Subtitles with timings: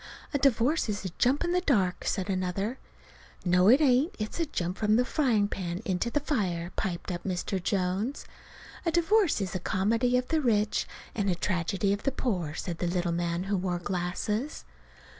[0.33, 2.79] "A divorce is a jump in the dark," said another.
[3.45, 4.15] "No, it ain't.
[4.17, 7.61] It's a jump from the frying pan into the fire," piped up Mr.
[7.61, 8.25] Jones.
[8.83, 12.81] "A divorce is the comedy of the rich and the tragedy of the poor," said
[12.81, 14.65] a little man who wore glasses.